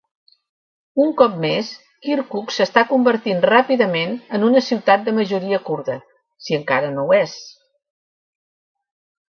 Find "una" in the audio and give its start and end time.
4.49-4.65